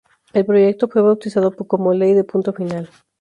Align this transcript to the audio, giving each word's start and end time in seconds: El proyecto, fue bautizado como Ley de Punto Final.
El 0.33 0.47
proyecto, 0.47 0.87
fue 0.87 1.03
bautizado 1.03 1.55
como 1.55 1.93
Ley 1.93 2.15
de 2.15 2.23
Punto 2.23 2.53
Final. 2.53 2.89